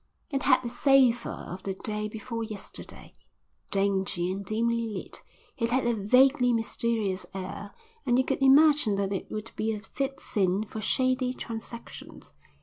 It 0.31 0.41
had 0.41 0.63
the 0.63 0.69
savour 0.71 1.31
of 1.51 1.61
the 1.61 1.75
day 1.75 2.07
before 2.09 2.43
yesterday. 2.43 3.13
Dingy 3.69 4.31
and 4.31 4.43
dimly 4.43 4.87
lit, 4.89 5.21
it 5.59 5.69
had 5.69 5.85
a 5.85 5.93
vaguely 5.93 6.51
mysterious 6.53 7.27
air 7.35 7.75
and 8.03 8.17
you 8.17 8.25
could 8.25 8.41
imagine 8.41 8.95
that 8.95 9.13
it 9.13 9.29
would 9.29 9.51
be 9.55 9.71
a 9.75 9.79
fit 9.79 10.19
scene 10.19 10.63
for 10.63 10.81
shady 10.81 11.33
transactions. 11.33 12.33